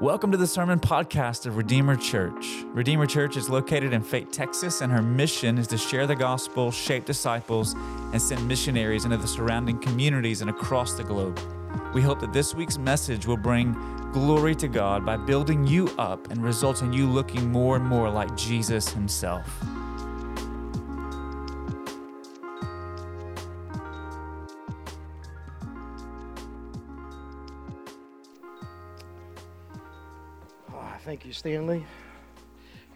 [0.00, 2.64] Welcome to the Sermon Podcast of Redeemer Church.
[2.68, 6.70] Redeemer Church is located in Fate, Texas, and her mission is to share the gospel,
[6.70, 11.38] shape disciples, and send missionaries into the surrounding communities and across the globe.
[11.92, 13.74] We hope that this week's message will bring
[14.10, 18.08] glory to God by building you up and result in you looking more and more
[18.08, 19.46] like Jesus Himself.
[31.30, 31.86] You, Stanley.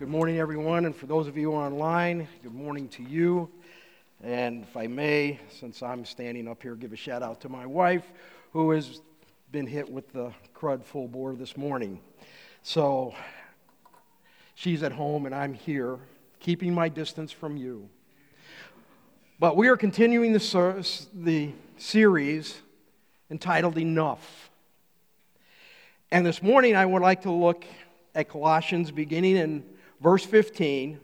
[0.01, 0.87] Good morning, everyone.
[0.87, 3.49] And for those of you online, good morning to you.
[4.25, 7.65] And if I may, since I'm standing up here, give a shout out to my
[7.65, 8.03] wife,
[8.53, 9.03] who has
[9.53, 12.01] been hit with the crud full bore this morning.
[12.65, 13.15] So
[14.57, 16.01] she's at home and I'm here,
[16.41, 17.89] keeping my distance from you.
[19.39, 22.61] But we are continuing the, the series
[23.31, 24.51] entitled Enough.
[26.11, 27.65] And this morning I would like to look
[28.15, 29.65] at Colossians beginning in
[30.01, 31.01] verse 15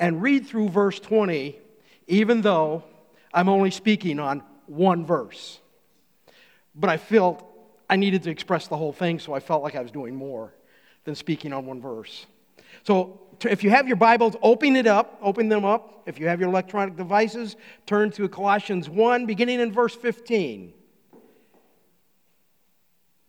[0.00, 1.58] and read through verse 20,
[2.06, 2.84] even though
[3.32, 5.60] I'm only speaking on one verse.
[6.74, 7.44] But I felt
[7.90, 10.52] I needed to express the whole thing, so I felt like I was doing more
[11.04, 12.26] than speaking on one verse.
[12.84, 16.02] So if you have your Bibles, open it up, open them up.
[16.06, 20.72] If you have your electronic devices, turn to Colossians 1, beginning in verse 15.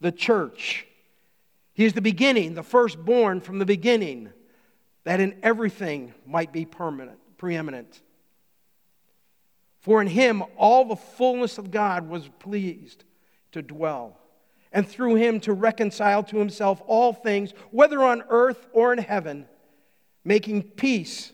[0.00, 0.86] the church.
[1.74, 4.30] He is the beginning, the firstborn from the beginning,
[5.04, 8.02] that in everything might be permanent, preeminent.
[9.80, 13.04] For in him all the fullness of God was pleased
[13.52, 14.18] to dwell,
[14.72, 19.46] and through him to reconcile to himself all things, whether on earth or in heaven,
[20.24, 21.32] making peace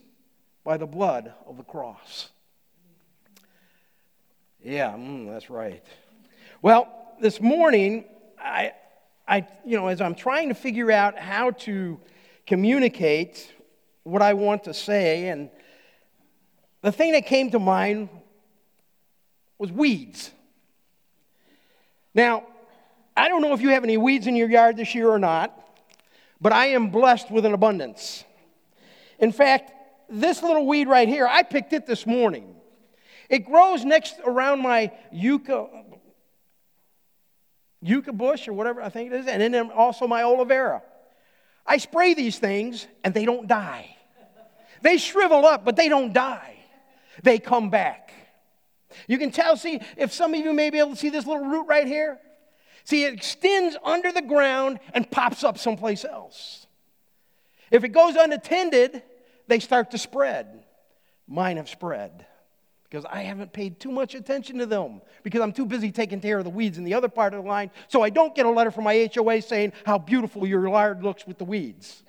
[0.62, 2.30] by the blood of the cross.
[4.62, 5.84] Yeah, mm, that's right.
[6.62, 6.88] Well,
[7.20, 8.04] this morning
[8.46, 8.72] I,
[9.26, 12.00] I, you know, as I'm trying to figure out how to
[12.46, 13.52] communicate
[14.04, 15.50] what I want to say, and
[16.82, 18.08] the thing that came to mind
[19.58, 20.30] was weeds.
[22.14, 22.44] Now,
[23.16, 25.52] I don't know if you have any weeds in your yard this year or not,
[26.40, 28.24] but I am blessed with an abundance.
[29.18, 29.72] In fact,
[30.08, 32.54] this little weed right here, I picked it this morning.
[33.28, 35.66] It grows next around my yucca,
[37.86, 40.82] yucca bush or whatever I think it is, and then also my aloe vera.
[41.64, 43.96] I spray these things and they don't die.
[44.82, 46.56] They shrivel up, but they don't die.
[47.22, 48.12] They come back.
[49.08, 51.44] You can tell, see, if some of you may be able to see this little
[51.44, 52.18] root right here.
[52.84, 56.66] See, it extends under the ground and pops up someplace else.
[57.70, 59.02] If it goes unattended,
[59.48, 60.64] they start to spread.
[61.26, 62.26] Mine have spread
[62.96, 66.38] because I haven't paid too much attention to them because I'm too busy taking care
[66.38, 67.70] of the weeds in the other part of the line.
[67.88, 71.26] So I don't get a letter from my HOA saying how beautiful your yard looks
[71.26, 72.02] with the weeds.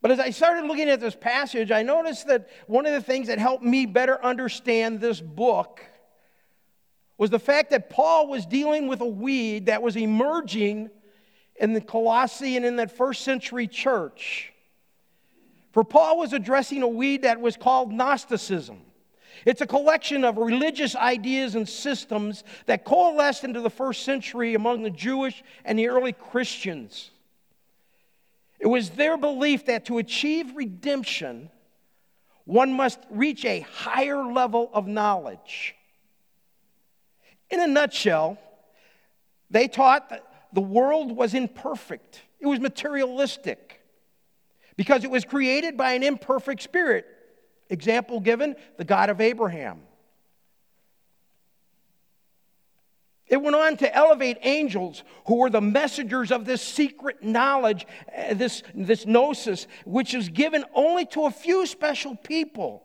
[0.00, 3.28] But as I started looking at this passage, I noticed that one of the things
[3.28, 5.84] that helped me better understand this book
[7.18, 10.88] was the fact that Paul was dealing with a weed that was emerging
[11.56, 14.54] in the Colossae and in that first century church.
[15.78, 18.80] For Paul was addressing a weed that was called Gnosticism.
[19.46, 24.82] It's a collection of religious ideas and systems that coalesced into the first century among
[24.82, 27.12] the Jewish and the early Christians.
[28.58, 31.48] It was their belief that to achieve redemption,
[32.44, 35.76] one must reach a higher level of knowledge.
[37.50, 38.36] In a nutshell,
[39.48, 43.77] they taught that the world was imperfect, it was materialistic
[44.78, 47.04] because it was created by an imperfect spirit.
[47.68, 49.80] Example given the God of Abraham.
[53.26, 57.86] It went on to elevate angels who were the messengers of this secret knowledge,
[58.16, 62.84] uh, this, this gnosis, which is given only to a few special people.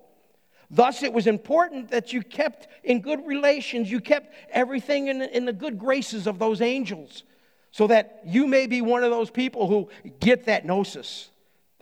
[0.72, 5.46] Thus, it was important that you kept in good relations, you kept everything in, in
[5.46, 7.24] the good graces of those angels,
[7.72, 11.30] so that you may be one of those people who get that gnosis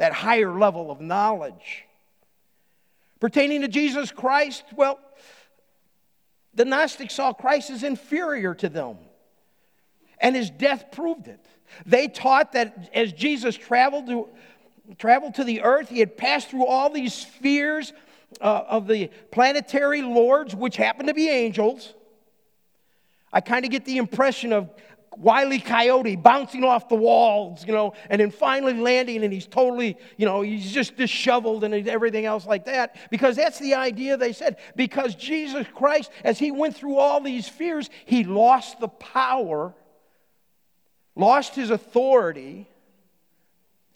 [0.01, 1.85] that higher level of knowledge.
[3.19, 4.99] Pertaining to Jesus Christ, well,
[6.55, 8.97] The Gnostics saw Christ as inferior to them,
[10.19, 11.45] and his death proved it.
[11.85, 14.27] They taught that as Jesus traveled to,
[14.97, 17.93] traveled to the earth, he had passed through all these spheres
[18.41, 21.93] uh, of the planetary lords, which happened to be angels.
[23.31, 24.71] I kind of get the impression of
[25.17, 25.59] Wile E.
[25.59, 30.25] Coyote bouncing off the walls, you know, and then finally landing, and he's totally, you
[30.25, 32.95] know, he's just disheveled and everything else like that.
[33.11, 34.57] Because that's the idea they said.
[34.75, 39.73] Because Jesus Christ, as he went through all these fears, he lost the power,
[41.15, 42.69] lost his authority,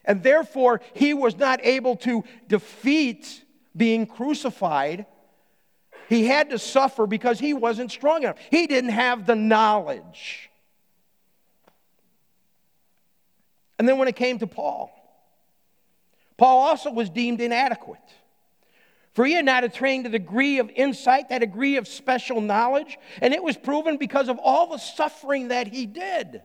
[0.03, 3.43] and therefore he was not able to defeat
[3.75, 5.05] being crucified.
[6.09, 8.37] He had to suffer because he wasn't strong enough.
[8.51, 10.51] He didn't have the knowledge.
[13.77, 14.91] And then when it came to Paul,
[16.37, 17.99] Paul also was deemed inadequate.
[19.13, 23.33] For he had not attained the degree of insight, that degree of special knowledge, and
[23.33, 26.41] it was proven because of all the suffering that he did.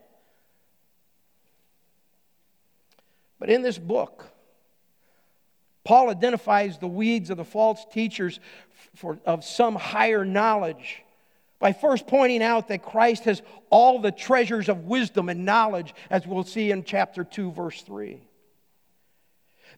[3.41, 4.31] But in this book,
[5.83, 8.39] Paul identifies the weeds of the false teachers
[8.95, 11.03] for, of some higher knowledge
[11.61, 16.27] by first pointing out that Christ has all the treasures of wisdom and knowledge, as
[16.27, 18.21] we'll see in chapter 2, verse 3.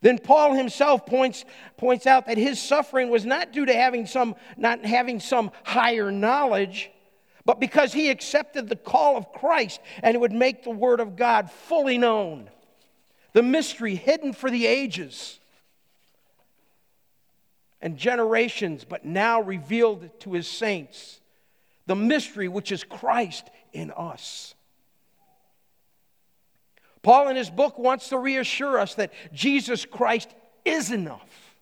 [0.01, 1.45] Then Paul himself points,
[1.77, 6.11] points out that his suffering was not due to having some, not having some higher
[6.11, 6.91] knowledge,
[7.45, 11.17] but because he accepted the call of Christ and it would make the Word of
[11.17, 12.49] God fully known.
[13.33, 15.41] The mystery hidden for the ages
[17.81, 21.21] and generations, but now revealed to his saints
[21.87, 24.55] the mystery which is Christ in us.
[27.03, 30.31] Paul, in his book, wants to reassure us that Jesus Christ
[30.65, 31.53] is enough.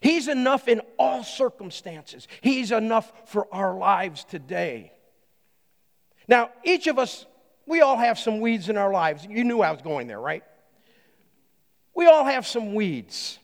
[0.00, 4.92] He's enough in all circumstances, He's enough for our lives today.
[6.26, 7.24] Now, each of us,
[7.66, 9.26] we all have some weeds in our lives.
[9.28, 10.44] You knew I was going there, right?
[11.94, 13.38] We all have some weeds.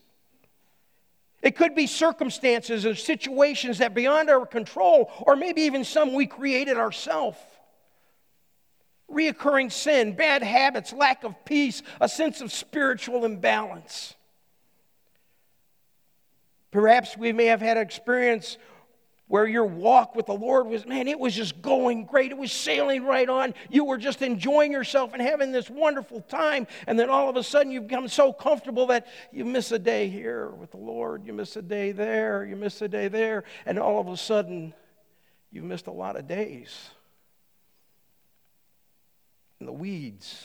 [1.44, 6.26] It could be circumstances or situations that beyond our control, or maybe even some we
[6.26, 7.36] created ourselves.
[9.12, 14.14] Reoccurring sin, bad habits, lack of peace, a sense of spiritual imbalance.
[16.70, 18.56] Perhaps we may have had experience
[19.34, 22.30] where your walk with the Lord was, man, it was just going great.
[22.30, 23.52] It was sailing right on.
[23.68, 26.68] You were just enjoying yourself and having this wonderful time.
[26.86, 30.08] And then all of a sudden you become so comfortable that you miss a day
[30.08, 31.26] here with the Lord.
[31.26, 32.44] You miss a day there.
[32.44, 33.42] You miss a day there.
[33.66, 34.72] And all of a sudden
[35.50, 36.90] you've missed a lot of days.
[39.58, 40.44] And the weeds,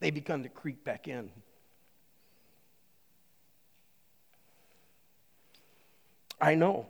[0.00, 1.28] they begin to creep back in.
[6.40, 6.86] I know.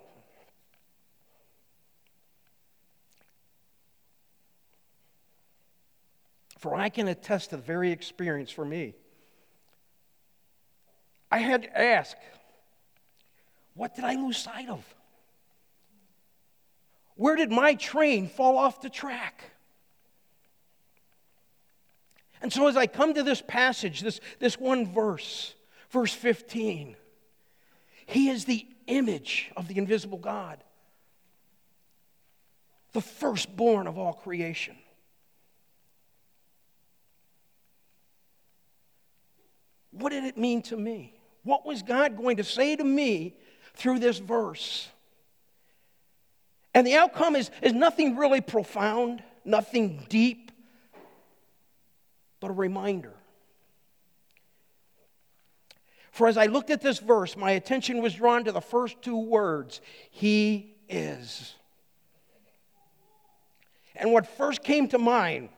[6.58, 8.94] For I can attest to the very experience for me.
[11.30, 12.16] I had to ask,
[13.74, 14.84] what did I lose sight of?
[17.14, 19.42] Where did my train fall off the track?
[22.40, 25.54] And so, as I come to this passage, this, this one verse,
[25.90, 26.96] verse 15,
[28.06, 30.58] He is the image of the invisible God,
[32.92, 34.76] the firstborn of all creation.
[39.92, 41.14] What did it mean to me?
[41.44, 43.34] What was God going to say to me
[43.74, 44.88] through this verse?
[46.74, 50.52] And the outcome is, is nothing really profound, nothing deep,
[52.40, 53.17] but a reminder
[56.18, 59.16] for as I looked at this verse, my attention was drawn to the first two
[59.16, 61.54] words He is.
[63.94, 65.48] And what first came to mind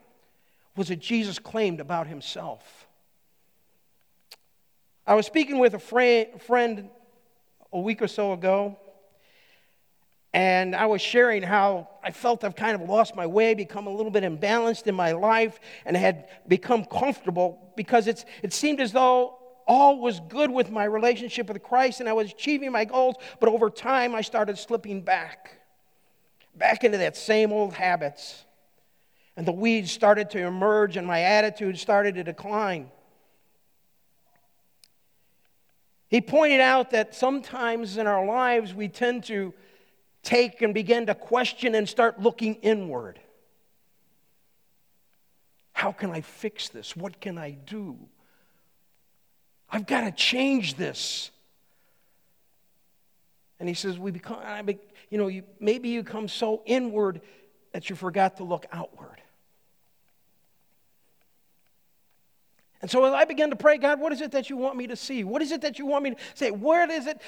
[0.76, 2.86] was that Jesus claimed about himself.
[5.06, 6.90] I was speaking with a friend
[7.72, 8.78] a week or so ago,
[10.34, 13.90] and I was sharing how I felt I've kind of lost my way, become a
[13.90, 18.92] little bit imbalanced in my life, and had become comfortable because it's, it seemed as
[18.92, 19.39] though
[19.70, 23.48] all was good with my relationship with Christ and I was achieving my goals, but
[23.48, 25.60] over time I started slipping back,
[26.56, 28.44] back into that same old habits.
[29.36, 32.90] And the weeds started to emerge and my attitude started to decline.
[36.08, 39.54] He pointed out that sometimes in our lives we tend to
[40.24, 43.20] take and begin to question and start looking inward.
[45.74, 46.96] How can I fix this?
[46.96, 47.96] What can I do?
[49.70, 51.30] I've got to change this.
[53.58, 54.38] And he says, we become,
[55.10, 57.20] you know, you, maybe you come so inward
[57.72, 59.20] that you forgot to look outward.
[62.82, 64.96] And so I began to pray, God, what is it that you want me to
[64.96, 65.22] see?
[65.22, 66.50] What is it that you want me to say?
[66.50, 67.20] Where is it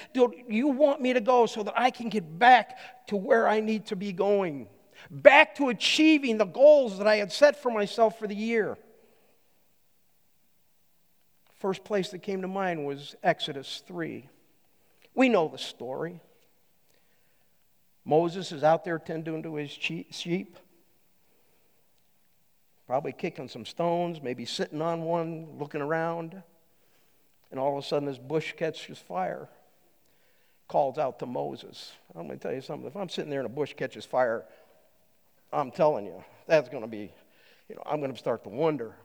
[0.49, 3.87] you want me to go so that I can get back to where I need
[3.87, 4.68] to be going?
[5.11, 8.78] Back to achieving the goals that I had set for myself for the year.
[11.62, 14.28] First place that came to mind was Exodus 3.
[15.14, 16.21] We know the story.
[18.04, 20.59] Moses is out there tending to his sheep
[22.88, 26.42] probably kicking some stones, maybe sitting on one, looking around.
[27.52, 29.49] And all of a sudden, this bush catches fire.
[30.66, 31.92] Calls out to Moses.
[32.16, 32.88] I'm going to tell you something.
[32.88, 34.45] If I'm sitting there and a bush catches fire,
[35.52, 37.12] I'm telling you, that's going to be,
[37.69, 38.97] you know, I'm going to start to wonder.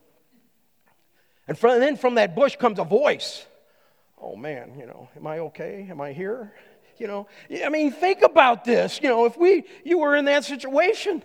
[1.48, 3.46] And, from, and then from that bush comes a voice.
[4.20, 5.88] Oh man, you know, am I okay?
[5.90, 6.54] Am I here?
[6.98, 7.28] You know,
[7.64, 9.00] I mean, think about this.
[9.02, 11.24] You know, if we, you were in that situation.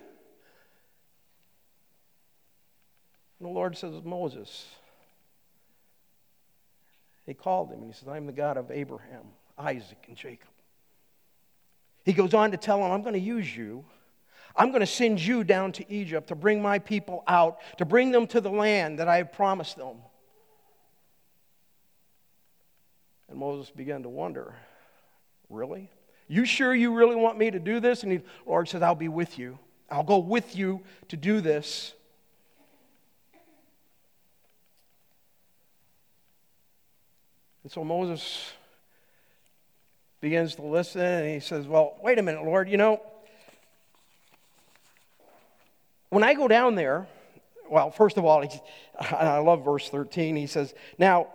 [3.39, 4.65] And the Lord says, Moses.
[7.25, 9.23] He called him and he says, I'm the God of Abraham,
[9.57, 10.49] Isaac, and Jacob.
[12.05, 13.85] He goes on to tell him, I'm going to use you.
[14.55, 18.11] I'm going to send you down to Egypt to bring my people out, to bring
[18.11, 19.97] them to the land that I have promised them.
[23.33, 24.53] And Moses began to wonder,
[25.49, 25.89] Really?
[26.27, 28.03] You sure you really want me to do this?
[28.03, 29.57] And the Lord says, I'll be with you.
[29.89, 31.93] I'll go with you to do this.
[37.63, 38.51] And so Moses
[40.21, 43.01] begins to listen and he says, Well, wait a minute, Lord, you know,
[46.09, 47.07] when I go down there,
[47.67, 48.45] well, first of all,
[48.99, 50.35] I love verse 13.
[50.35, 51.29] He says, Now,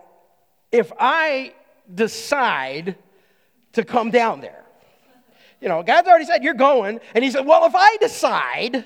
[0.71, 1.53] if I
[1.93, 2.95] decide
[3.73, 4.63] to come down there,
[5.61, 6.99] you know, God's already said, You're going.
[7.13, 8.85] And he said, Well, if I decide,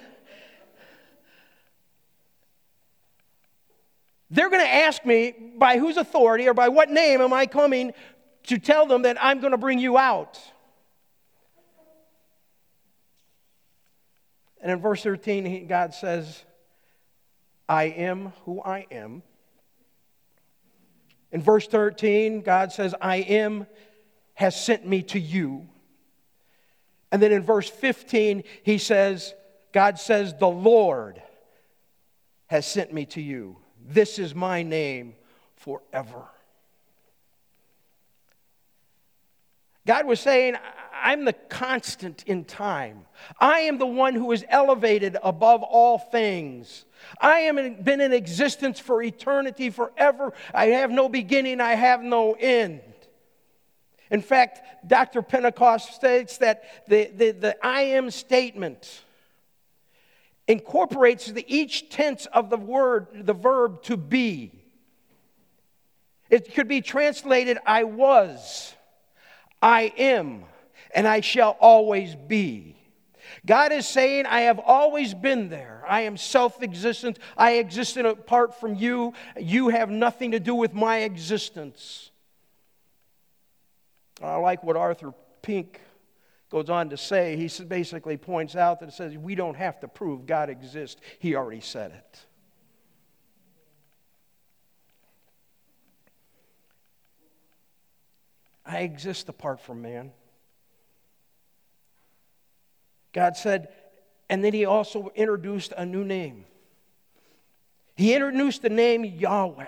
[4.34, 7.94] They're going to ask me by whose authority or by what name am I coming
[8.48, 10.40] to tell them that I'm going to bring you out.
[14.60, 16.44] And in verse 13, God says,
[17.70, 19.22] I am who I am.
[21.34, 23.68] In verse 13, God says, I am
[24.36, 25.68] has sent me to you.
[27.12, 29.34] And then in verse 15, he says,
[29.72, 31.22] God says, The Lord
[32.48, 33.58] has sent me to you.
[33.86, 35.16] This is my name
[35.56, 36.24] forever.
[39.86, 40.56] God was saying,
[40.94, 43.06] I'm the constant in time.
[43.40, 46.86] I am the one who is elevated above all things.
[47.20, 50.34] I am been in existence for eternity, forever.
[50.54, 52.82] I have no beginning, I have no end.
[54.10, 55.22] In fact, Dr.
[55.22, 59.04] Pentecost states that the, the, the I am statement
[60.48, 64.52] incorporates the, each tense of the word, the verb to be.
[66.30, 68.74] It could be translated I was,
[69.62, 70.44] I am,
[70.94, 72.76] and I shall always be.
[73.46, 75.84] God is saying, I have always been there.
[75.88, 77.20] I am self existent.
[77.36, 79.14] I exist apart from you.
[79.38, 82.12] You have nothing to do with my existence.
[84.22, 85.82] I like what Arthur Pink
[86.50, 89.88] goes on to say, he basically points out that it says we don't have to
[89.88, 92.20] prove God exists, He already said it.
[98.66, 100.12] I exist apart from man.
[103.14, 103.70] God said,
[104.30, 106.46] and then He also introduced a new name.
[107.96, 109.66] He introduced the name Yahweh.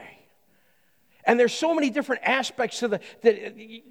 [1.26, 3.84] And there's so many different aspects to the, the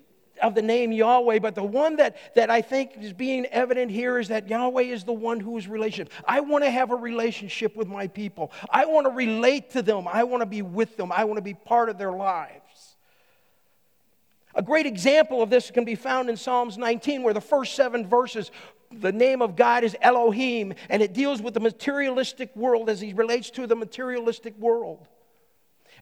[0.43, 4.19] of the name Yahweh, but the one that, that I think is being evident here
[4.19, 6.13] is that Yahweh is the one who is relationship.
[6.27, 8.53] I want to have a relationship with my people.
[8.71, 10.09] I want to relate to them.
[10.09, 11.13] I want to be with them.
[11.13, 12.97] I want to be part of their lives.
[14.55, 18.07] A great example of this can be found in Psalms 19, where the first seven
[18.07, 18.53] verses,
[19.01, 23.13] the name of God is Elohim, and it deals with the materialistic world as he
[23.13, 25.07] relates to the materialistic world.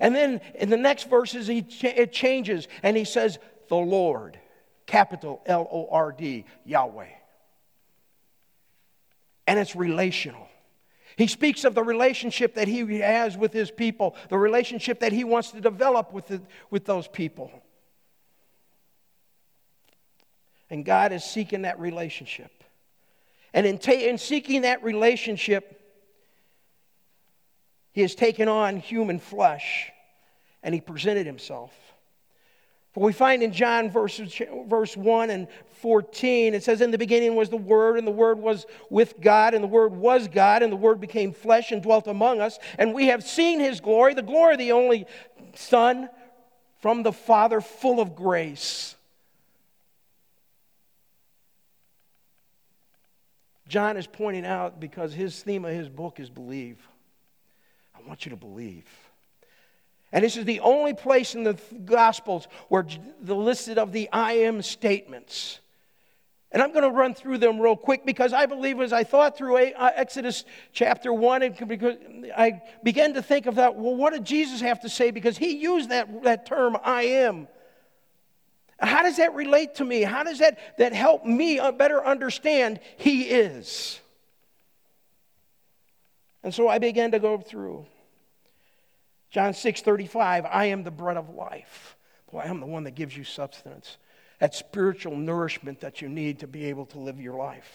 [0.00, 4.38] And then in the next verses, he, it changes and he says, the Lord,
[4.86, 7.08] capital L O R D, Yahweh.
[9.46, 10.48] And it's relational.
[11.16, 15.24] He speaks of the relationship that he has with his people, the relationship that he
[15.24, 17.50] wants to develop with, the, with those people.
[20.70, 22.61] And God is seeking that relationship.
[23.54, 25.80] And in, ta- in seeking that relationship,
[27.92, 29.90] he has taken on human flesh
[30.62, 31.72] and he presented himself.
[32.92, 34.20] For we find in John verse,
[34.66, 35.48] verse 1 and
[35.80, 39.54] 14, it says, In the beginning was the Word, and the Word was with God,
[39.54, 42.58] and the Word was God, and the Word became flesh and dwelt among us.
[42.78, 45.06] And we have seen His glory, the glory of the only
[45.54, 46.10] Son
[46.80, 48.94] from the Father, full of grace.
[53.72, 56.76] John is pointing out because his theme of his book is believe.
[57.96, 58.84] I want you to believe.
[60.12, 62.86] And this is the only place in the Gospels where
[63.22, 65.58] the listed of the I am statements.
[66.50, 69.38] And I'm going to run through them real quick because I believe as I thought
[69.38, 71.42] through uh, Exodus chapter 1,
[72.36, 75.10] I began to think of that, well, what did Jesus have to say?
[75.10, 77.48] Because he used that, that term, I am.
[78.82, 80.02] How does that relate to me?
[80.02, 84.00] How does that, that help me uh, better understand he is?
[86.42, 87.86] And so I began to go through.
[89.30, 91.96] John 6 35, I am the bread of life.
[92.32, 93.98] Boy, I'm the one that gives you substance,
[94.40, 97.70] that spiritual nourishment that you need to be able to live your life.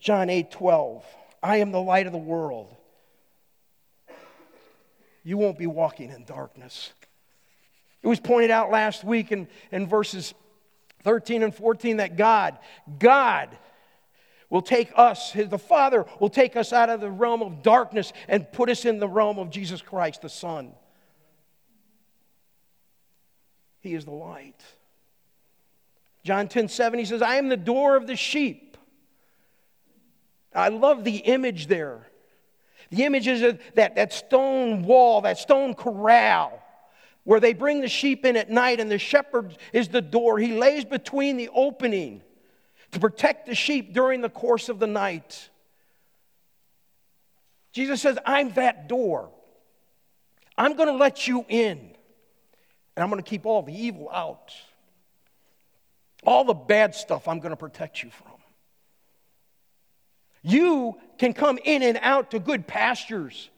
[0.00, 1.04] John 8 12,
[1.42, 2.74] I am the light of the world.
[5.22, 6.92] You won't be walking in darkness.
[8.04, 10.34] It was pointed out last week in, in verses
[11.04, 12.58] 13 and 14 that God,
[12.98, 13.48] God
[14.50, 18.52] will take us, the Father will take us out of the realm of darkness and
[18.52, 20.72] put us in the realm of Jesus Christ, the Son.
[23.80, 24.62] He is the light.
[26.24, 28.76] John 10 7, he says, I am the door of the sheep.
[30.54, 32.06] I love the image there.
[32.90, 36.60] The image is that, that stone wall, that stone corral
[37.24, 40.38] where they bring the sheep in at night, and the shepherd is the door.
[40.38, 42.22] He lays between the opening
[42.92, 45.48] to protect the sheep during the course of the night.
[47.72, 49.30] Jesus says, I'm that door.
[50.56, 54.52] I'm going to let you in, and I'm going to keep all the evil out.
[56.24, 58.28] All the bad stuff I'm going to protect you from.
[60.42, 63.48] You can come in and out to good pastures,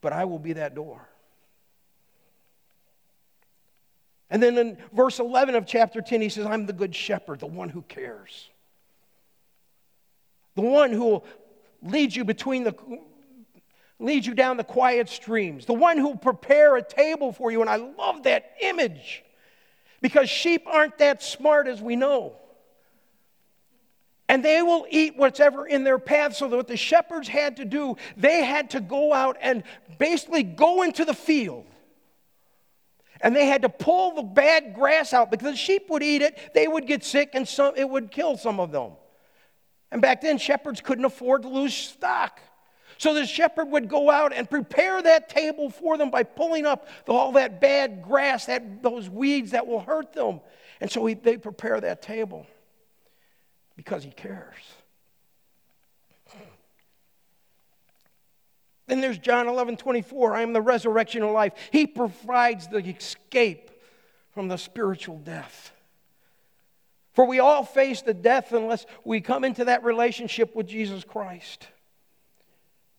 [0.00, 1.09] but I will be that door.
[4.30, 7.46] And then in verse 11 of chapter 10, he says, I'm the good shepherd, the
[7.46, 8.48] one who cares.
[10.54, 11.24] The one who will
[11.82, 12.74] lead you between the
[13.98, 17.60] lead you down the quiet streams, the one who will prepare a table for you.
[17.60, 19.22] And I love that image
[20.00, 22.36] because sheep aren't that smart as we know.
[24.28, 26.36] And they will eat whatever in their path.
[26.36, 29.64] So, what the shepherds had to do, they had to go out and
[29.98, 31.66] basically go into the field
[33.20, 36.52] and they had to pull the bad grass out because the sheep would eat it,
[36.54, 38.92] they would get sick, and some, it would kill some of them.
[39.90, 42.40] And back then, shepherds couldn't afford to lose stock.
[42.98, 46.86] So the shepherd would go out and prepare that table for them by pulling up
[47.08, 50.40] all that bad grass, that, those weeds that will hurt them.
[50.80, 52.46] And so he, they prepare that table
[53.74, 54.54] because he cares.
[58.90, 60.34] Then there's John 11 24.
[60.34, 61.52] I am the resurrection of life.
[61.70, 63.70] He provides the escape
[64.32, 65.70] from the spiritual death.
[67.12, 71.68] For we all face the death unless we come into that relationship with Jesus Christ.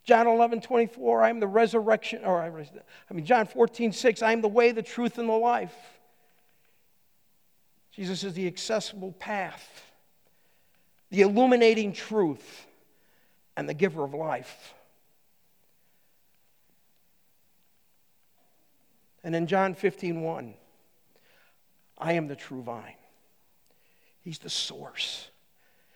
[0.05, 4.39] John 11, 24, I am the resurrection, or I mean, John 14, 6, I am
[4.39, 5.75] the way, the truth, and the life.
[7.91, 9.91] Jesus is the accessible path,
[11.09, 12.65] the illuminating truth,
[13.57, 14.73] and the giver of life.
[19.23, 20.53] And in John 15, 1,
[21.97, 22.95] I am the true vine.
[24.21, 25.29] He's the source.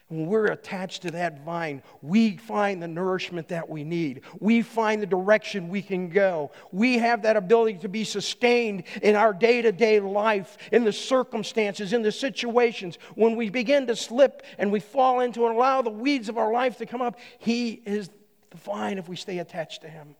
[0.07, 4.21] When we're attached to that vine, we find the nourishment that we need.
[4.39, 6.51] We find the direction we can go.
[6.71, 10.93] We have that ability to be sustained in our day to day life, in the
[10.93, 12.99] circumstances, in the situations.
[13.15, 16.53] When we begin to slip and we fall into and allow the weeds of our
[16.53, 18.11] life to come up, He is
[18.51, 20.15] the vine if we stay attached to Him.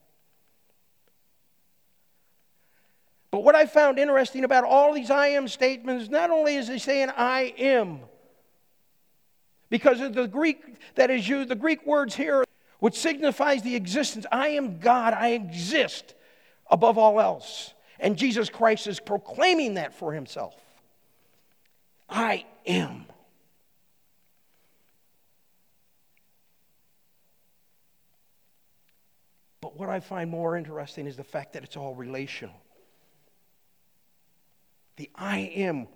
[3.36, 6.80] But what I found interesting about all these I am statements, not only is he
[6.80, 8.00] saying I am,
[9.69, 10.63] because of the Greek
[10.95, 12.45] that is used, the Greek words here,
[12.80, 14.26] which signifies the existence.
[14.32, 16.15] I am God, I exist
[16.71, 17.74] above all else.
[18.00, 20.56] And Jesus Christ is proclaiming that for himself.
[22.10, 23.04] I am.
[29.60, 32.56] But what I find more interesting is the fact that it's all relational.
[34.97, 35.88] The I am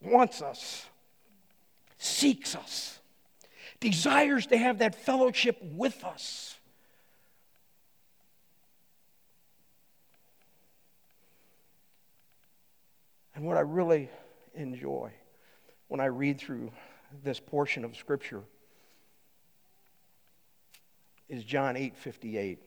[0.00, 0.86] wants us,
[1.98, 2.98] seeks us,
[3.80, 6.56] desires to have that fellowship with us.
[13.34, 14.08] And what I really
[14.54, 15.12] enjoy
[15.88, 16.72] when I read through
[17.22, 18.42] this portion of Scripture
[21.28, 22.62] is John 8 58.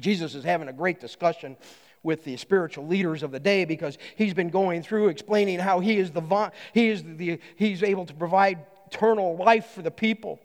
[0.00, 1.56] Jesus is having a great discussion
[2.04, 5.98] with the spiritual leaders of the day because he's been going through explaining how he
[5.98, 10.38] is the he is the he's able to provide eternal life for the people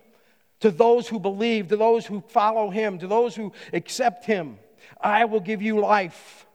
[0.62, 4.58] to those who believe to those who follow him to those who accept him.
[5.00, 6.48] I will give you life.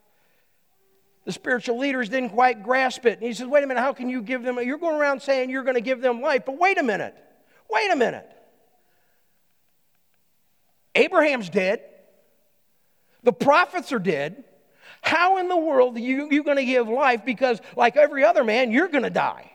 [1.24, 3.18] The spiritual leaders didn't quite grasp it.
[3.18, 5.50] And he says wait a minute how can you give them you're going around saying
[5.50, 7.14] you're going to give them life but wait a minute
[7.70, 8.30] wait a minute.
[10.94, 11.80] Abraham's dead.
[13.24, 14.44] The prophets are dead.
[15.04, 17.26] How in the world are you, you going to give life?
[17.26, 19.52] Because, like every other man, you're going to die.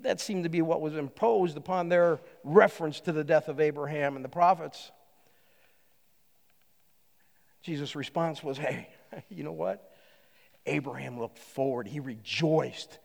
[0.00, 4.16] That seemed to be what was imposed upon their reference to the death of Abraham
[4.16, 4.90] and the prophets.
[7.60, 8.88] Jesus' response was, Hey,
[9.28, 9.92] you know what?
[10.64, 11.86] Abraham looked forward.
[11.86, 12.98] He rejoiced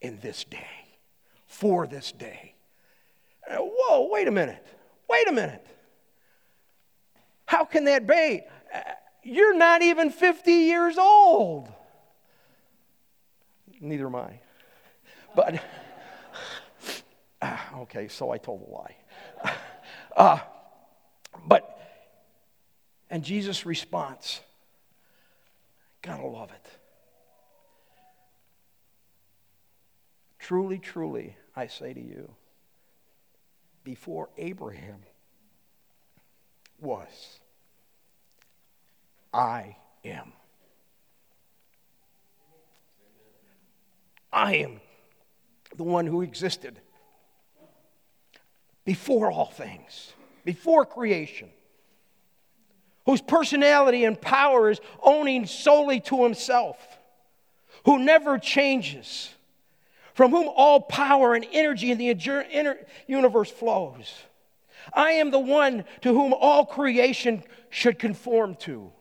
[0.00, 0.66] in this day,
[1.46, 2.56] for this day.
[3.48, 4.66] Uh, whoa, wait a minute.
[5.08, 5.64] Wait a minute.
[7.46, 8.42] How can that be?
[9.24, 11.72] You're not even 50 years old.
[13.80, 14.40] Neither am I.
[15.34, 15.62] But,
[17.78, 18.96] okay, so I told a lie.
[20.16, 20.38] Uh,
[21.44, 21.76] but,
[23.10, 24.40] and Jesus' response,
[26.02, 26.68] gotta love it.
[30.38, 32.30] Truly, truly, I say to you,
[33.82, 35.02] before Abraham
[36.80, 37.40] was.
[39.34, 40.32] I am.
[44.32, 44.80] I am
[45.76, 46.78] the one who existed
[48.84, 50.12] before all things,
[50.44, 51.48] before creation,
[53.06, 56.76] whose personality and power is owning solely to himself,
[57.86, 59.34] who never changes,
[60.14, 62.76] from whom all power and energy in the
[63.08, 64.14] universe flows.
[64.92, 68.92] I am the one to whom all creation should conform to.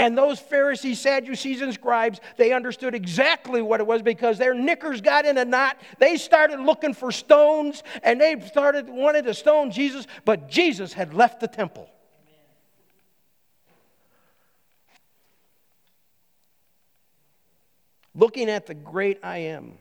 [0.00, 5.02] And those Pharisees, Sadducees, and scribes, they understood exactly what it was because their knickers
[5.02, 5.76] got in a knot.
[5.98, 11.12] They started looking for stones and they started wanted to stone Jesus, but Jesus had
[11.12, 11.86] left the temple.
[18.14, 19.74] Looking at the great I am.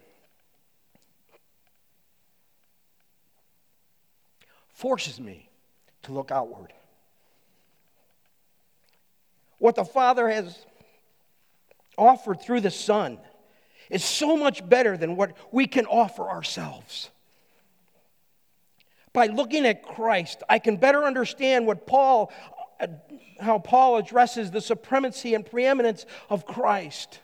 [4.74, 5.50] forces me
[6.04, 6.72] to look outward.
[9.70, 10.66] What the Father has
[11.96, 13.20] offered through the Son
[13.92, 17.12] is so much better than what we can offer ourselves.
[19.14, 22.32] By looking at Christ, I can better understand what Paul,
[23.40, 27.20] how Paul addresses the supremacy and preeminence of Christ.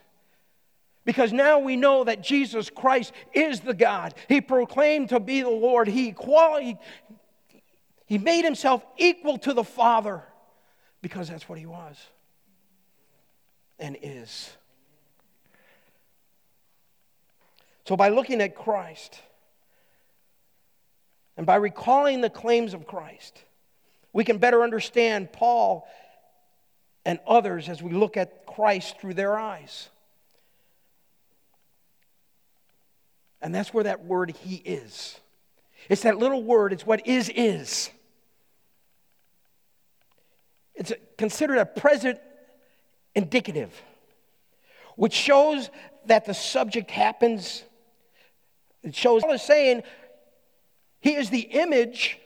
[1.04, 4.14] Because now we know that Jesus Christ is the God.
[4.30, 5.88] He proclaimed to be the Lord.
[5.88, 6.78] He, quali-
[8.06, 10.22] he made himself equal to the Father
[11.02, 11.98] because that's what he was
[13.80, 14.56] and is.
[17.86, 19.22] So, by looking at Christ
[21.38, 23.44] and by recalling the claims of Christ,
[24.12, 25.88] we can better understand Paul
[27.06, 29.90] and others as we look at Christ through their eyes.
[33.42, 35.20] And that's where that word He is.
[35.88, 37.92] It's that little word, it's what is is.
[40.74, 42.20] It's considered a present
[43.16, 43.72] indicative,
[44.96, 45.70] which shows
[46.06, 47.64] that the subject happens.
[48.84, 49.84] It shows Paul is saying
[51.00, 52.20] he is the image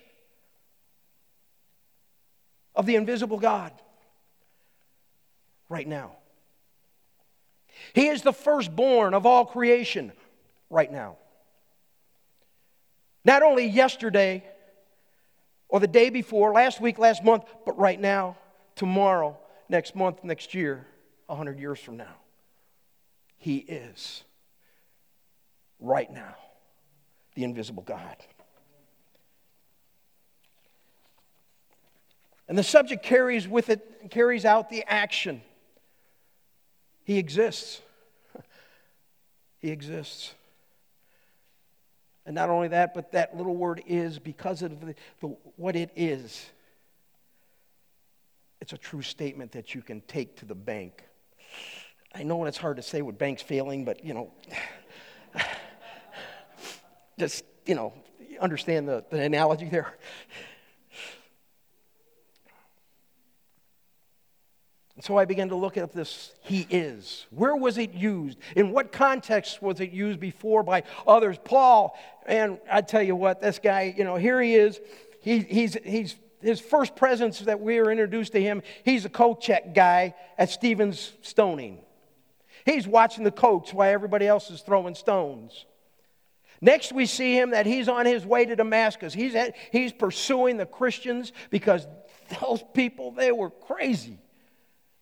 [2.75, 3.71] of the invisible God
[5.69, 6.13] right now.
[7.93, 10.12] He is the firstborn of all creation
[10.69, 11.17] right now.
[13.25, 14.43] Not only yesterday,
[15.67, 18.38] or the day before, last week, last month, but right now,
[18.75, 19.38] tomorrow,
[19.69, 20.86] next month, next year,
[21.27, 22.15] 100 years from now.
[23.38, 24.23] He is
[25.79, 26.36] right now
[27.36, 28.17] the invisible God.
[32.49, 35.41] And the subject carries with it, carries out the action.
[37.03, 37.79] He exists.
[39.60, 40.34] he exists.
[42.25, 45.91] And not only that, but that little word is because of the, the, what it
[45.95, 46.49] is.
[48.62, 51.04] It's a true statement that you can take to the bank.
[52.13, 54.32] I know it's hard to say with banks failing, but you know,
[57.19, 57.93] just, you know,
[58.39, 59.93] understand the, the analogy there.
[65.00, 67.26] And so I began to look at this He is.
[67.30, 68.38] Where was it used?
[68.58, 71.38] In what context was it used before by others?
[71.41, 74.82] Paul, and I tell you what, this guy, you know, here he is.
[75.22, 79.41] He, he's, he's, his first presence that we were introduced to him, he's a coat
[79.41, 81.80] check guy at Stephen's stoning.
[82.65, 85.65] He's watching the coats while everybody else is throwing stones.
[86.62, 89.13] Next, we see him that he's on his way to Damascus.
[89.13, 91.88] He's, at, he's pursuing the Christians because
[92.41, 94.19] those people, they were crazy.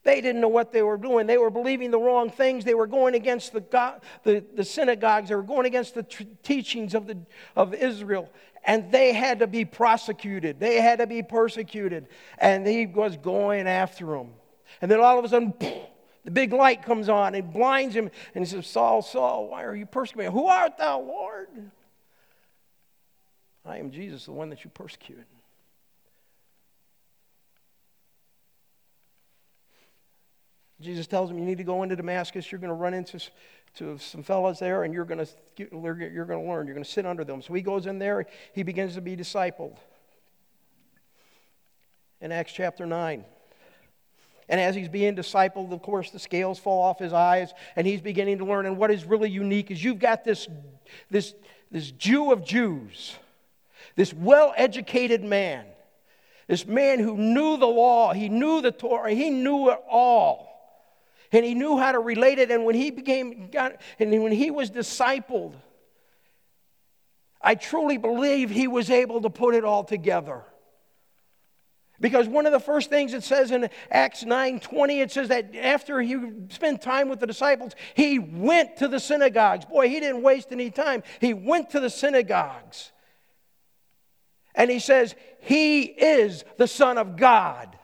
[0.04, 1.28] They didn't know what they were doing.
[1.28, 2.64] They were believing the wrong things.
[2.64, 5.30] They were going against the, God, the, the synagogues.
[5.30, 7.18] They were going against the tr- teachings of, the,
[7.58, 8.30] of Israel.
[8.68, 10.60] And they had to be prosecuted.
[10.60, 12.08] They had to be persecuted.
[12.38, 14.32] And he was going after them.
[14.82, 15.54] And then all of a sudden,
[16.26, 18.12] the big light comes on and blinds him.
[18.36, 20.40] And he says, Saul, Saul, why are you persecuting me?
[20.40, 21.48] Who art thou, Lord?
[23.66, 25.26] I am Jesus, the one that you persecuted.
[30.80, 32.52] Jesus tells him, You need to go into Damascus.
[32.52, 33.20] You're going to run into
[33.78, 36.66] to some fellows there, and you're going to, you're going to learn.
[36.66, 37.42] You're going to sit under them.
[37.42, 38.26] So he goes in there.
[38.54, 39.78] He begins to be discipled.
[42.20, 43.24] In Acts chapter 9.
[44.50, 48.02] And as he's being discipled, of course, the scales fall off his eyes, and he's
[48.02, 48.66] beginning to learn.
[48.66, 50.48] And what is really unique is you've got this,
[51.12, 51.36] this,
[51.70, 53.16] this Jew of Jews,
[53.96, 55.66] this well educated man,
[56.48, 60.57] this man who knew the law, he knew the Torah, he knew it all
[61.32, 62.52] and he knew how to relate it.
[62.52, 65.54] And when he became, got, and when he was discipled,
[67.42, 70.44] I truly believe he was able to put it all together.
[72.00, 76.00] Because one of the first things it says in Acts 9:20, it says that after
[76.00, 76.16] he
[76.50, 79.66] spent time with the disciples, he went to the synagogues.
[79.66, 81.02] Boy, he didn't waste any time.
[81.20, 82.92] He went to the synagogues.
[84.54, 87.78] And he says, He is the Son of God.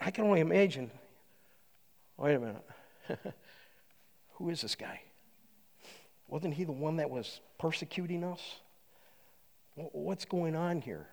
[0.00, 0.90] I can only imagine.
[2.16, 2.64] Wait a minute.
[4.34, 5.02] Who is this guy?
[6.28, 8.40] Wasn't he the one that was persecuting us?
[9.74, 11.06] What's going on here?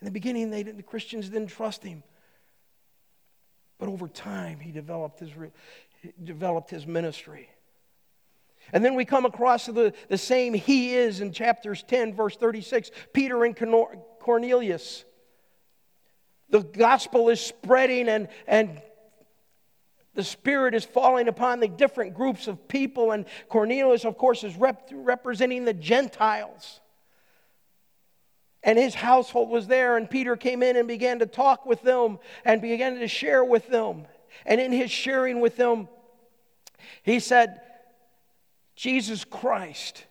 [0.00, 2.02] In the beginning, they the Christians didn't trust him.
[3.78, 5.30] But over time, he developed his,
[6.22, 7.48] developed his ministry.
[8.72, 12.90] And then we come across the, the same he is in chapters 10, verse 36.
[13.12, 13.56] Peter and
[14.20, 15.04] Cornelius.
[16.50, 18.80] The gospel is spreading and, and
[20.14, 23.12] the Spirit is falling upon the different groups of people.
[23.12, 26.80] And Cornelius, of course, is rep- representing the Gentiles.
[28.64, 32.18] And his household was there, and Peter came in and began to talk with them
[32.44, 34.06] and began to share with them.
[34.44, 35.88] And in his sharing with them,
[37.02, 37.60] he said,
[38.74, 40.04] Jesus Christ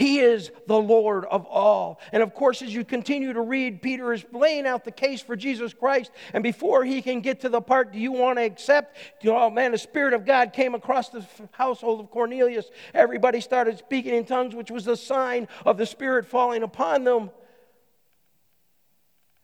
[0.00, 2.00] he is the Lord of all.
[2.10, 5.36] And of course, as you continue to read, Peter is laying out the case for
[5.36, 6.10] Jesus Christ.
[6.32, 8.96] And before he can get to the part, do you want to accept?
[9.26, 12.70] Oh man, the Spirit of God came across the household of Cornelius.
[12.94, 17.28] Everybody started speaking in tongues, which was a sign of the Spirit falling upon them.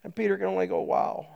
[0.05, 1.27] And Peter can only go, wow.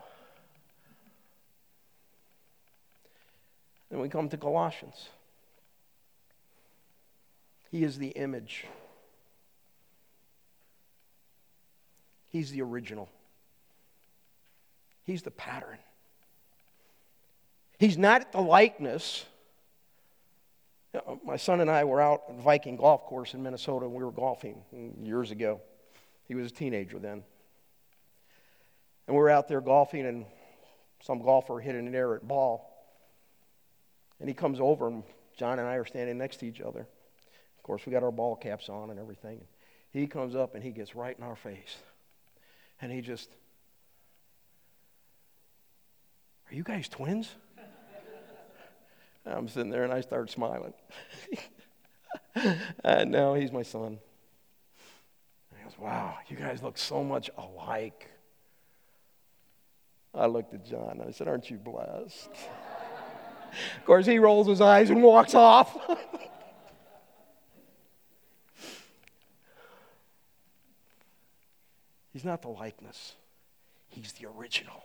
[3.91, 5.11] Then we come to Colossians.
[7.71, 8.65] He is the image
[12.31, 13.09] He's the original,
[15.05, 15.79] He's the pattern.
[17.79, 19.25] He's not the likeness.
[20.95, 24.05] Uh, my son and I were out at Viking Golf Course in Minnesota, and we
[24.05, 24.63] were golfing
[25.03, 25.61] years ago.
[26.29, 27.25] He was a teenager then.
[29.07, 30.27] And we were out there golfing, and
[31.03, 32.71] some golfer hit an errant ball.
[34.21, 35.03] And he comes over, and
[35.37, 36.81] John and I are standing next to each other.
[36.81, 39.41] Of course, we got our ball caps on and everything.
[39.91, 41.79] He comes up and he gets right in our face.
[42.83, 43.31] And he just,
[46.51, 47.31] Are you guys twins?
[49.27, 50.73] I'm sitting there and I start smiling.
[52.85, 53.99] and now he's my son.
[55.51, 58.09] And he goes, Wow, you guys look so much alike.
[60.15, 60.99] I looked at John.
[61.01, 62.31] And I said, Aren't you blessed?
[63.77, 65.77] of course, he rolls his eyes and walks off.
[72.13, 73.15] He's not the likeness,
[73.89, 74.85] He's the original.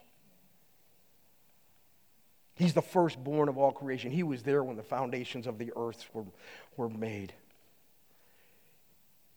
[2.56, 4.12] He's the firstborn of all creation.
[4.12, 6.24] He was there when the foundations of the earth were,
[6.78, 7.34] were made.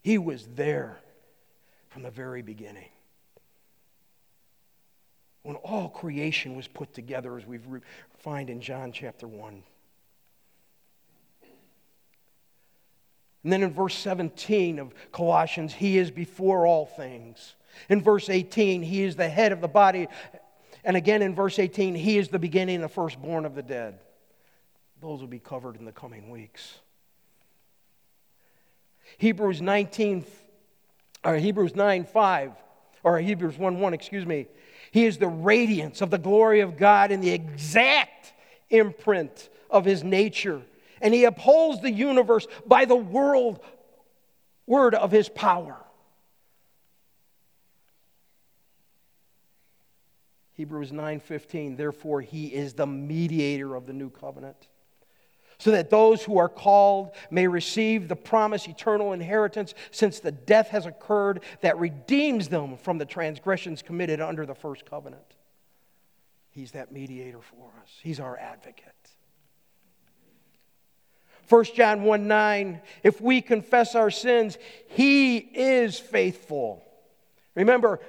[0.03, 1.01] He was there
[1.89, 2.89] from the very beginning.
[5.43, 7.59] When all creation was put together, as we
[8.21, 9.63] find in John chapter 1.
[13.43, 17.55] And then in verse 17 of Colossians, He is before all things
[17.89, 20.09] In verse 18, he is the head of the body.
[20.85, 23.99] And again in verse 18, he is the beginning, the firstborn of the dead.
[25.01, 26.79] Those will be covered in the coming weeks.
[29.17, 30.25] Hebrews 19,
[31.25, 32.53] or Hebrews 9 5,
[33.03, 34.47] or Hebrews 1 1, excuse me.
[34.91, 38.33] He is the radiance of the glory of God and the exact
[38.71, 40.63] imprint of his nature.
[41.01, 43.61] And he upholds the universe by the world,
[44.67, 45.77] word of his power.
[50.59, 54.67] Hebrews 9:15 Therefore he is the mediator of the new covenant
[55.61, 60.69] so that those who are called may receive the promised eternal inheritance since the death
[60.69, 65.35] has occurred that redeems them from the transgressions committed under the first covenant.
[66.51, 67.91] He's that mediator for us.
[68.03, 68.85] He's our advocate.
[71.49, 76.85] 1 John 1 9, if we confess our sins, he is faithful.
[77.55, 78.01] Remember,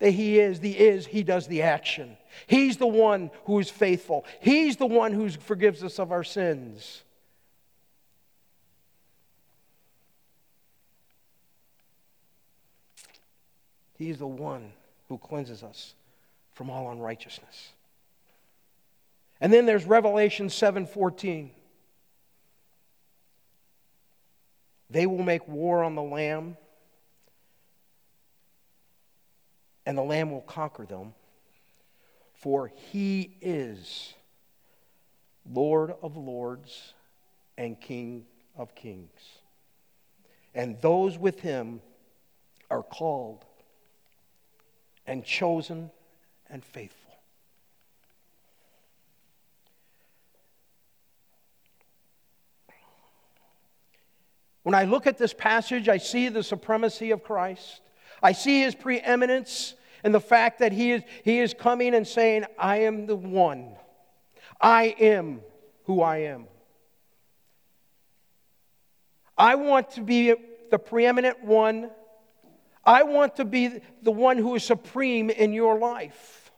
[0.00, 2.16] that He is, the is, He does the action.
[2.46, 4.24] He's the one who is faithful.
[4.40, 7.04] He's the one who forgives us of our sins.
[13.96, 14.72] He's the one
[15.08, 15.94] who cleanses us
[16.54, 17.72] from all unrighteousness.
[19.42, 21.50] And then there's Revelation 7:14.
[24.88, 26.56] They will make war on the lamb
[29.90, 31.14] and the Lamb will conquer them.
[32.32, 34.14] For he is
[35.52, 36.94] Lord of lords
[37.58, 38.24] and King
[38.56, 39.10] of kings.
[40.54, 41.80] And those with him
[42.70, 43.44] are called
[45.08, 45.90] and chosen
[46.48, 47.18] and faithful.
[54.62, 57.80] When I look at this passage, I see the supremacy of Christ.
[58.22, 62.44] I see his preeminence and the fact that he is, he is coming and saying,
[62.58, 63.76] I am the one.
[64.60, 65.40] I am
[65.84, 66.46] who I am.
[69.36, 70.34] I want to be
[70.70, 71.90] the preeminent one.
[72.84, 76.50] I want to be the one who is supreme in your life.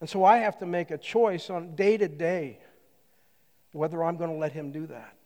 [0.00, 2.58] And so I have to make a choice on day to day
[3.72, 5.16] whether I'm going to let him do that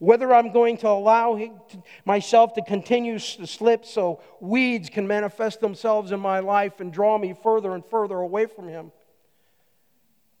[0.00, 1.38] whether I'm going to allow
[2.06, 7.18] myself to continue to slip so weeds can manifest themselves in my life and draw
[7.18, 8.92] me further and further away from Him,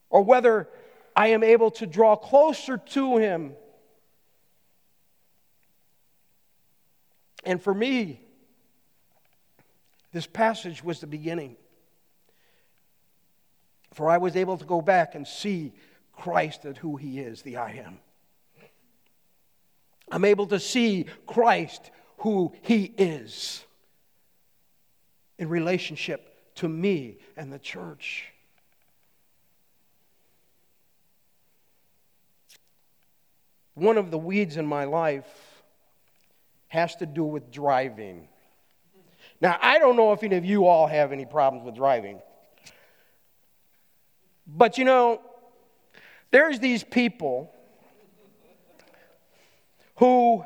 [0.08, 0.66] or whether
[1.14, 3.52] I am able to draw closer to Him.
[7.44, 8.22] And for me,
[10.12, 11.56] this passage was the beginning.
[13.92, 15.74] For I was able to go back and see
[16.14, 17.98] Christ at who He is, the I am.
[20.10, 23.64] I'm able to see Christ who he is
[25.38, 28.26] in relationship to me and the church.
[33.74, 35.26] One of the weeds in my life
[36.68, 38.28] has to do with driving.
[39.40, 42.20] Now, I don't know if any of you all have any problems with driving.
[44.46, 45.22] But you know,
[46.30, 47.54] there's these people
[50.00, 50.44] who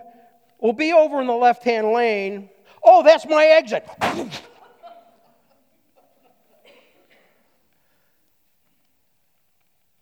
[0.60, 2.50] will be over in the left hand lane.
[2.82, 3.88] Oh, that's my exit.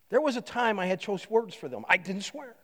[0.08, 1.84] there was a time I had choice words for them.
[1.88, 2.56] I didn't swear,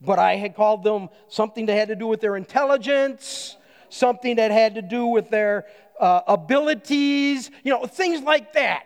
[0.00, 3.56] but I had called them something that had to do with their intelligence,
[3.90, 5.66] something that had to do with their
[6.00, 8.84] uh, abilities, you know, things like that.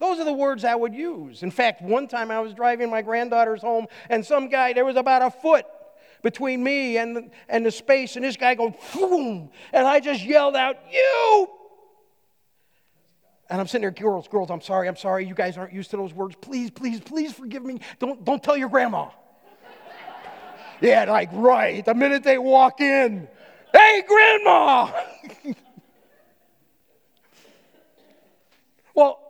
[0.00, 1.44] Those are the words I would use.
[1.44, 4.96] In fact, one time I was driving my granddaughter's home, and some guy, there was
[4.96, 5.66] about a foot
[6.22, 10.24] between me and the, and the space, and this guy goes, boom, and I just
[10.24, 11.48] yelled out, You!
[13.48, 15.26] And I'm sitting there, girls, girls, I'm sorry, I'm sorry.
[15.26, 16.36] You guys aren't used to those words.
[16.40, 17.80] Please, please, please forgive me.
[17.98, 19.08] Don't, don't tell your grandma.
[20.80, 21.84] yeah, like, right.
[21.84, 23.26] The minute they walk in,
[23.72, 24.92] hey, grandma!
[28.94, 29.29] well,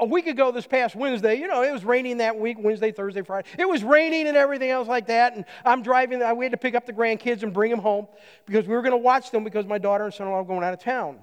[0.00, 3.22] a week ago this past Wednesday, you know, it was raining that week, Wednesday, Thursday,
[3.22, 3.48] Friday.
[3.58, 5.34] It was raining and everything else like that.
[5.34, 8.06] And I'm driving, we had to pick up the grandkids and bring them home
[8.46, 10.46] because we were going to watch them because my daughter and son in law were
[10.46, 11.18] going out of town.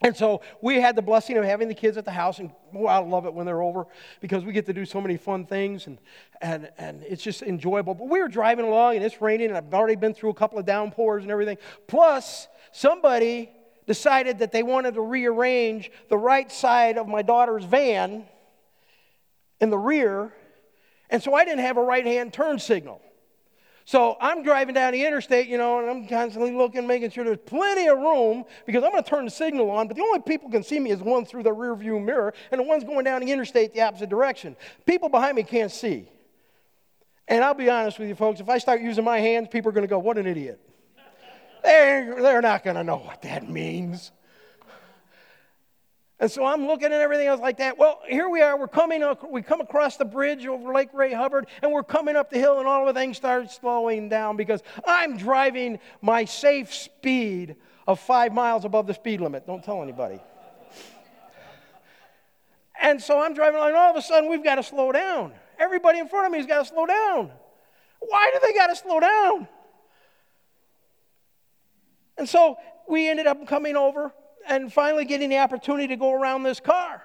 [0.00, 2.86] And so we had the blessing of having the kids at the house, and oh,
[2.86, 3.86] I love it when they're over
[4.20, 5.98] because we get to do so many fun things, and,
[6.40, 7.94] and, and it's just enjoyable.
[7.94, 10.56] But we were driving along, and it's raining, and I've already been through a couple
[10.56, 11.58] of downpours and everything.
[11.88, 13.50] Plus, somebody
[13.88, 18.24] decided that they wanted to rearrange the right side of my daughter's van
[19.60, 20.32] in the rear,
[21.10, 23.00] and so I didn't have a right hand turn signal.
[23.86, 27.38] So I'm driving down the interstate, you know, and I'm constantly looking, making sure there's
[27.46, 29.88] plenty of room because I'm going to turn the signal on.
[29.88, 32.58] But the only people can see me is one through the rear view mirror and
[32.58, 34.56] the one's going down the interstate the opposite direction.
[34.84, 36.06] People behind me can't see.
[37.28, 39.72] And I'll be honest with you, folks, if I start using my hands, people are
[39.72, 40.60] going to go, What an idiot.
[41.62, 44.12] They're, they're not going to know what that means.
[46.20, 47.78] And so I'm looking at everything else like that.
[47.78, 48.58] Well, here we are.
[48.58, 52.30] We're coming, we come across the bridge over Lake Ray Hubbard, and we're coming up
[52.30, 56.74] the hill, and all of a thing starts slowing down because I'm driving my safe
[56.74, 57.54] speed
[57.86, 59.46] of five miles above the speed limit.
[59.46, 60.20] Don't tell anybody.
[62.80, 65.32] And so I'm driving along, and all of a sudden we've got to slow down.
[65.58, 67.30] Everybody in front of me has got to slow down.
[68.00, 69.48] Why do they got to slow down?
[72.18, 72.56] And so
[72.88, 74.12] we ended up coming over
[74.48, 77.02] and finally getting the opportunity to go around this car.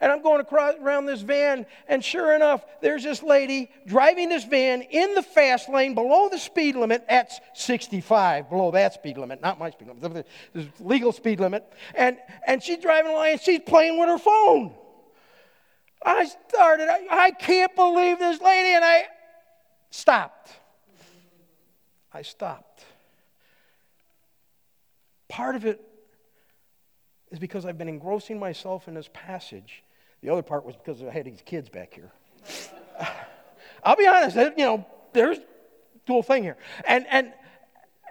[0.00, 4.44] And I'm going across around this van, and sure enough, there's this lady driving this
[4.44, 9.42] van in the fast lane below the speed limit at 65, below that speed limit,
[9.42, 11.64] not my speed limit, the legal speed limit.
[11.96, 14.72] And, and she's driving along and she's playing with her phone.
[16.04, 19.06] I started, I, I can't believe this lady, and I
[19.90, 20.50] stopped.
[22.14, 22.84] I stopped.
[25.28, 25.80] Part of it
[27.30, 29.82] is because I've been engrossing myself in this passage.
[30.22, 32.10] The other part was because I had these kids back here.
[33.84, 35.38] I'll be honest, you know, there's
[36.06, 36.56] dual thing here.
[36.86, 37.32] And and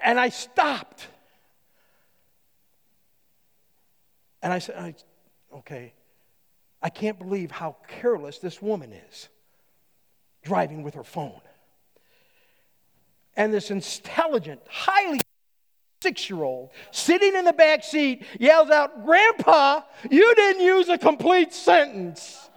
[0.01, 1.07] and I stopped.
[4.41, 4.95] And I said, I,
[5.57, 5.93] okay,
[6.81, 9.29] I can't believe how careless this woman is
[10.43, 11.41] driving with her phone.
[13.35, 15.19] And this intelligent, highly
[16.01, 20.97] six year old sitting in the back seat yells out, Grandpa, you didn't use a
[20.97, 22.49] complete sentence.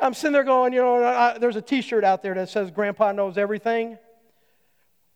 [0.00, 2.70] I'm sitting there going, you know, I, there's a t shirt out there that says
[2.70, 3.98] Grandpa knows everything,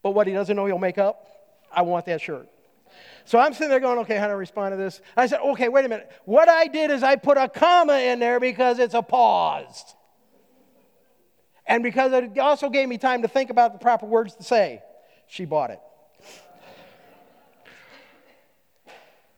[0.03, 1.27] but what he doesn't know, he'll make up.
[1.73, 2.49] I want that shirt.
[3.25, 5.01] So I'm sitting there going, okay, how do I respond to this?
[5.17, 6.09] I said, okay, wait a minute.
[6.25, 9.97] What I did is I put a comma in there because it's a pause.
[11.67, 14.83] And because it also gave me time to think about the proper words to say
[15.27, 15.81] she bought it.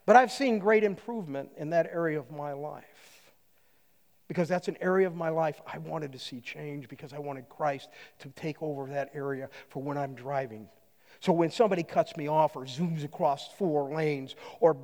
[0.07, 2.85] But I've seen great improvement in that area of my life.
[4.27, 7.49] Because that's an area of my life I wanted to see change because I wanted
[7.49, 7.89] Christ
[8.21, 10.69] to take over that area for when I'm driving.
[11.21, 14.77] So when somebody cuts me off or zooms across four lanes or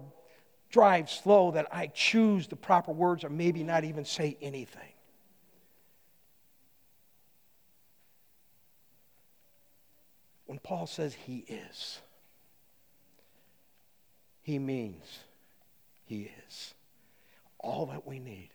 [0.70, 4.93] drives slow, that I choose the proper words or maybe not even say anything.
[10.54, 11.98] When Paul says he is,
[14.40, 15.18] he means
[16.06, 16.74] he is.
[17.58, 18.50] All that we need,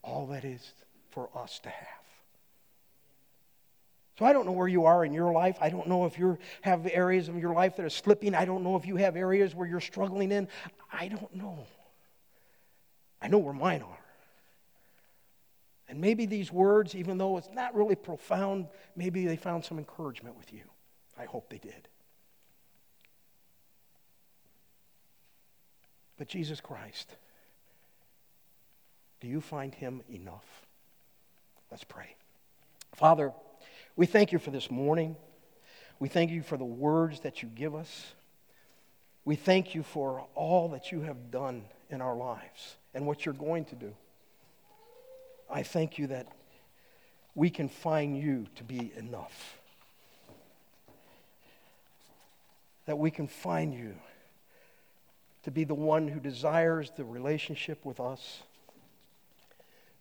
[0.00, 0.72] all that is
[1.10, 2.04] for us to have.
[4.18, 5.58] So I don't know where you are in your life.
[5.60, 8.34] I don't know if you have areas of your life that are slipping.
[8.34, 10.48] I don't know if you have areas where you're struggling in.
[10.90, 11.66] I don't know.
[13.20, 13.99] I know where mine are.
[15.90, 20.36] And maybe these words, even though it's not really profound, maybe they found some encouragement
[20.36, 20.62] with you.
[21.18, 21.88] I hope they did.
[26.16, 27.16] But Jesus Christ,
[29.20, 30.46] do you find him enough?
[31.72, 32.14] Let's pray.
[32.94, 33.32] Father,
[33.96, 35.16] we thank you for this morning.
[35.98, 38.14] We thank you for the words that you give us.
[39.24, 43.34] We thank you for all that you have done in our lives and what you're
[43.34, 43.92] going to do.
[45.52, 46.28] I thank you that
[47.34, 49.58] we can find you to be enough.
[52.86, 53.94] That we can find you
[55.44, 58.42] to be the one who desires the relationship with us,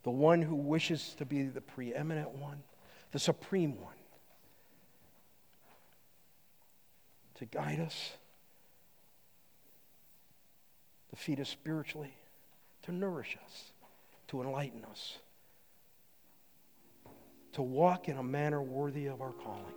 [0.03, 2.61] the one who wishes to be the preeminent one,
[3.11, 3.93] the supreme one,
[7.35, 8.11] to guide us,
[11.09, 12.13] to feed us spiritually,
[12.83, 13.71] to nourish us,
[14.27, 15.19] to enlighten us
[17.59, 19.73] to walk in a manner worthy of our calling.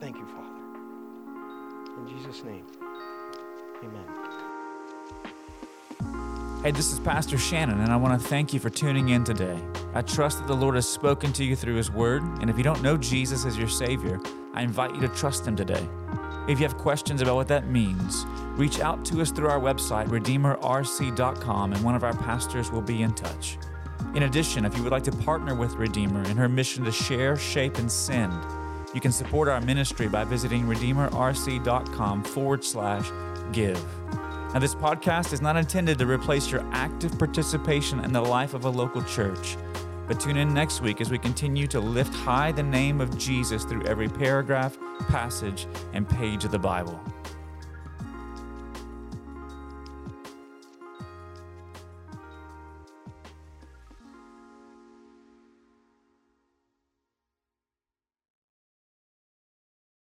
[0.00, 0.48] Thank you, Father.
[2.00, 2.66] In Jesus' name,
[3.84, 4.04] amen.
[6.64, 9.56] Hey, this is Pastor Shannon, and I want to thank you for tuning in today.
[9.94, 12.64] I trust that the Lord has spoken to you through His Word, and if you
[12.64, 14.18] don't know Jesus as your Savior,
[14.52, 15.86] I invite you to trust Him today.
[16.48, 18.24] If you have questions about what that means,
[18.58, 23.02] reach out to us through our website, redeemerrc.com, and one of our pastors will be
[23.02, 23.58] in touch.
[24.14, 27.36] In addition, if you would like to partner with Redeemer in her mission to share,
[27.36, 28.32] shape, and send,
[28.94, 33.10] you can support our ministry by visiting redeemerrc.com forward slash
[33.52, 33.84] give.
[34.52, 38.66] Now, this podcast is not intended to replace your active participation in the life of
[38.66, 39.56] a local church.
[40.06, 43.64] But tune in next week as we continue to lift high the name of Jesus
[43.64, 47.00] through every paragraph, passage, and page of the Bible.